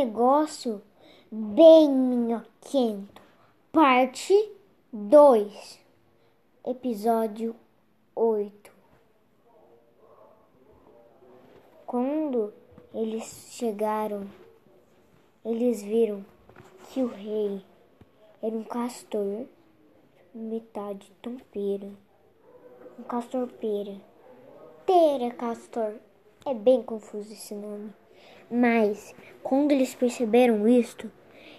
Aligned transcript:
negócio 0.00 0.80
bem 1.30 1.90
minhoquento. 1.90 3.20
Parte 3.70 4.50
2, 4.90 5.78
episódio 6.64 7.54
8. 8.16 8.72
Quando 11.86 12.50
eles 12.94 13.24
chegaram, 13.50 14.26
eles 15.44 15.82
viram 15.82 16.24
que 16.88 17.02
o 17.02 17.08
rei 17.08 17.62
era 18.42 18.56
um 18.56 18.64
castor, 18.64 19.44
metade 20.34 21.12
tompeira, 21.20 21.92
um 22.98 23.02
castor 23.02 23.46
pera. 23.48 24.00
Pera 24.86 25.30
castor. 25.34 25.96
É 26.46 26.54
bem 26.54 26.82
confuso 26.82 27.30
esse 27.34 27.54
nome. 27.54 27.92
Mas 28.50 29.14
quando 29.42 29.70
eles 29.70 29.94
perceberam 29.94 30.66
isto, 30.66 31.10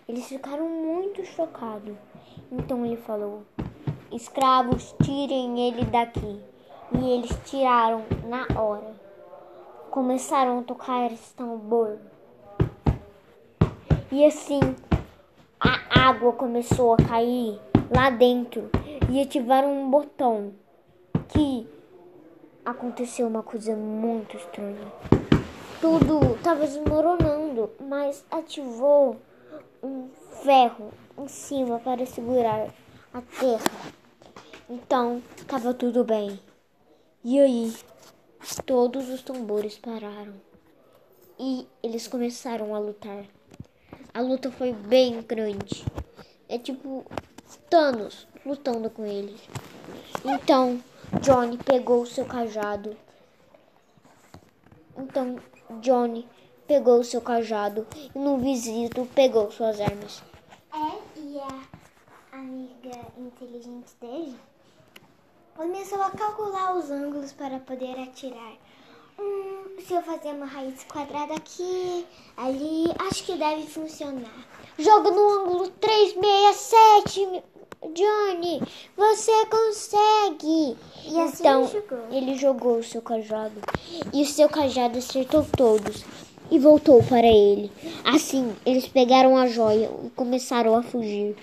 eles 0.08 0.28
ficaram 0.28 0.68
muito 0.68 1.24
chocados. 1.24 1.96
Então 2.52 2.86
ele 2.86 2.98
falou: 2.98 3.44
Escravos, 4.12 4.94
tirem 5.02 5.68
ele 5.68 5.86
daqui. 5.86 6.42
E 6.94 7.10
eles 7.10 7.32
tiraram 7.46 8.04
na 8.28 8.46
hora. 8.60 8.94
Começaram 9.90 10.60
a 10.60 10.64
tocar 10.64 11.10
esse 11.12 11.34
tambor. 11.34 11.98
E 14.12 14.26
assim 14.26 14.60
a 15.58 16.10
água 16.10 16.34
começou 16.34 16.94
a 16.94 16.98
cair 16.98 17.58
lá 17.96 18.10
dentro 18.10 18.70
e 19.10 19.22
ativaram 19.22 19.72
um 19.72 19.90
botão 19.90 20.54
que 21.30 21.66
aconteceu 22.66 23.28
uma 23.28 23.44
coisa 23.44 23.76
muito 23.76 24.36
estranha. 24.36 24.92
Tudo 25.82 26.36
estava 26.36 26.68
desmoronando, 26.68 27.72
mas 27.80 28.24
ativou 28.30 29.18
um 29.82 30.10
ferro 30.44 30.94
em 31.18 31.28
cima 31.28 31.80
para 31.80 32.06
segurar 32.06 32.70
a 33.12 33.22
terra. 33.22 33.92
Então 34.70 35.24
estava 35.36 35.74
tudo 35.74 36.04
bem. 36.04 36.40
E 37.24 37.40
aí, 37.40 37.76
todos 38.64 39.10
os 39.10 39.24
tambores 39.24 39.78
pararam 39.80 40.36
e 41.40 41.68
eles 41.82 42.08
começaram 42.08 42.76
a 42.76 42.80
lutar. 42.80 43.26
A 44.14 44.22
luta 44.22 44.52
foi 44.52 44.74
bem 44.74 45.20
grande. 45.24 45.84
É 46.48 46.60
tipo 46.60 47.04
Thanos 47.72 48.28
lutando 48.46 48.88
com 48.92 49.04
eles. 49.04 49.42
Então, 50.24 50.80
Johnny 51.22 51.58
pegou 51.58 52.04
o 52.04 52.08
seu 52.08 52.26
cajado. 52.26 52.96
Então, 54.98 55.38
Johnny 55.82 56.28
pegou 56.68 57.04
seu 57.04 57.22
cajado 57.22 57.86
e 58.16 58.20
no 58.20 58.38
visito 58.38 59.08
pegou 59.14 59.52
suas 59.52 59.80
armas. 59.80 60.24
É, 60.74 61.20
e 61.20 61.40
a 61.40 62.38
amiga 62.38 62.98
inteligente 63.18 63.94
dele 64.00 64.36
começou 65.56 66.02
a 66.02 66.12
calcular 66.12 66.76
os 66.76 66.90
ângulos 66.90 67.34
para 67.34 67.60
poder 67.60 68.00
atirar. 68.00 68.54
Hum, 69.20 69.78
se 69.80 69.94
eu 69.94 70.02
fazer 70.02 70.30
uma 70.30 70.46
raiz 70.46 70.84
quadrada 70.86 71.36
aqui, 71.36 72.06
ali, 72.38 72.86
acho 73.00 73.26
que 73.26 73.38
deve 73.38 73.68
funcionar. 73.68 74.48
Joga 74.80 75.12
no 75.12 75.30
ângulo 75.42 75.70
367, 75.70 77.44
Johnny, 77.84 78.62
você 78.96 79.46
consegue! 79.48 80.78
E 81.04 81.20
assim 81.20 81.40
então, 81.40 81.64
ele 81.64 81.72
jogou. 81.72 82.00
ele 82.12 82.38
jogou 82.38 82.78
o 82.78 82.84
seu 82.84 83.02
cajado. 83.02 83.56
E 84.14 84.22
o 84.22 84.26
seu 84.26 84.48
cajado 84.48 85.00
acertou 85.00 85.46
todos. 85.58 86.06
E 86.52 86.60
voltou 86.60 87.02
para 87.04 87.26
ele. 87.26 87.72
Assim, 88.04 88.56
eles 88.66 88.88
pegaram 88.88 89.36
a 89.36 89.48
joia 89.48 89.90
e 90.04 90.10
começaram 90.12 90.76
a 90.76 90.84
fugir. 90.84 91.36